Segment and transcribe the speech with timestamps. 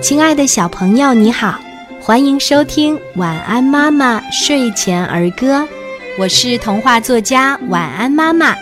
[0.00, 1.60] 亲爱的小朋友，你好，
[2.00, 5.60] 欢迎收听《晚安妈妈睡前儿歌》，
[6.18, 8.56] 我是童话作家晚安妈妈。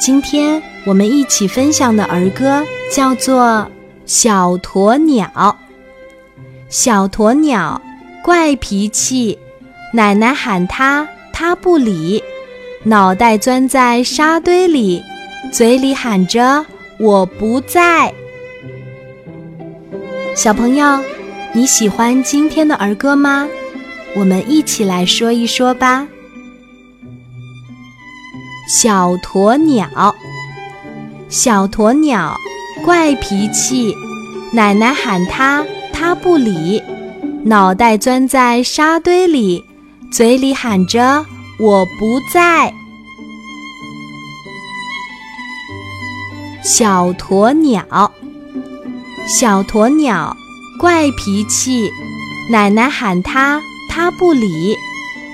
[0.00, 2.62] 今天我们一起分享的儿歌
[2.92, 3.44] 叫做
[4.04, 5.30] 《小鸵鸟》。
[6.68, 7.80] 小鸵鸟
[8.22, 9.38] 怪脾气，
[9.92, 12.22] 奶奶喊它，它不理，
[12.82, 15.02] 脑袋钻在沙堆里，
[15.52, 16.66] 嘴里喊着
[16.98, 18.12] “我不在”。
[20.34, 20.84] 小朋友，
[21.52, 23.46] 你喜欢今天的儿歌吗？
[24.16, 26.08] 我们一起来说一说吧。
[28.68, 30.12] 小鸵鸟，
[31.28, 32.36] 小鸵鸟
[32.84, 33.94] 怪脾气，
[34.52, 36.82] 奶奶喊它，它不理，
[37.44, 39.64] 脑袋钻在沙堆里，
[40.10, 41.24] 嘴里喊着
[41.60, 42.74] “我不在”。
[46.64, 48.12] 小鸵鸟。
[49.26, 50.36] 小鸵鸟
[50.78, 51.90] 怪脾气，
[52.50, 53.58] 奶奶喊它，
[53.88, 54.76] 它不理，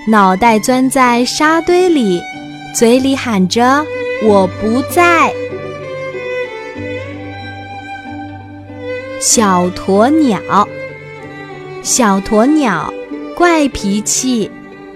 [0.07, 2.21] 脑袋钻在沙堆里，
[2.73, 3.85] 嘴里喊着
[4.23, 5.35] “我不在”。
[9.21, 10.69] 小鸵鸟，
[11.83, 12.95] 小鸵鸟
[13.35, 14.49] 怪脾气，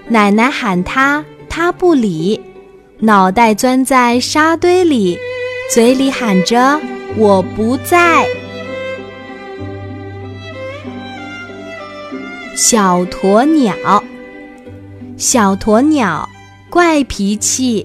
[0.06, 2.40] 奶奶喊它，它不理，
[3.00, 5.18] 脑袋钻在沙堆里，
[5.68, 6.80] 嘴里喊着
[7.18, 8.24] “我不在”。
[12.56, 13.74] 小鸵鸟，
[15.16, 16.28] 小鸵鸟
[16.70, 17.84] 怪脾气，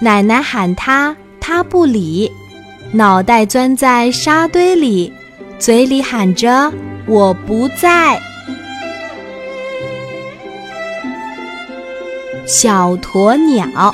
[0.00, 2.30] 奶奶喊它，它不理，
[2.92, 5.12] 脑袋钻在沙堆里，
[5.58, 6.72] 嘴里喊着
[7.08, 8.20] “我不在”。
[12.46, 13.92] 小鸵鸟，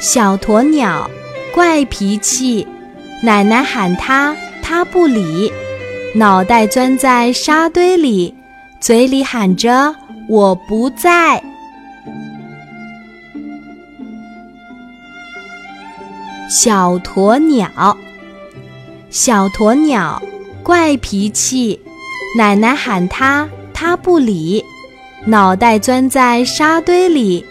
[0.00, 1.10] 小鸵鸟
[1.54, 2.66] 怪脾气，
[3.22, 5.52] 奶奶喊它，它不理，
[6.14, 8.33] 脑袋钻在沙堆里。
[8.84, 9.96] 嘴里喊着
[10.28, 11.40] “我不在”，
[16.50, 17.96] 小鸵鸟，
[19.08, 20.20] 小鸵鸟
[20.62, 21.80] 怪脾气，
[22.36, 24.62] 奶奶喊它，它不理，
[25.24, 27.42] 脑袋钻在沙堆里，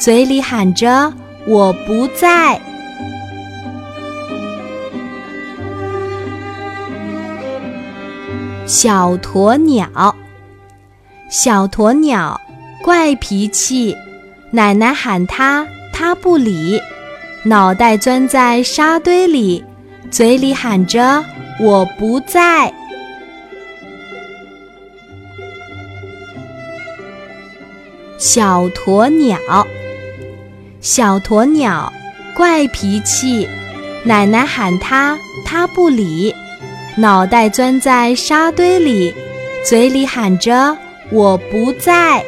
[0.00, 1.14] 嘴里喊着
[1.46, 2.60] “我不在”。
[8.66, 10.16] 小鸵鸟。
[11.30, 12.38] 小鸵鸟
[12.82, 13.96] 怪脾气，
[14.50, 16.82] 奶奶喊它，它不理，
[17.44, 19.64] 脑袋钻在沙堆里，
[20.10, 21.24] 嘴里喊着
[21.62, 22.74] “我不在”。
[28.18, 29.38] 小鸵鸟，
[30.80, 31.92] 小鸵鸟
[32.34, 33.48] 怪脾气，
[34.02, 35.16] 奶奶喊它，
[35.46, 36.34] 它不理，
[36.96, 39.14] 脑袋钻在沙堆里，
[39.64, 40.76] 嘴里喊着。
[41.10, 42.24] 我不在。